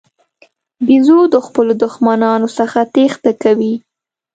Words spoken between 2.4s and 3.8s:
څخه تېښته کوي.